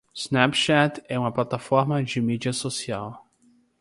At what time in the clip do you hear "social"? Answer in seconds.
2.51-3.23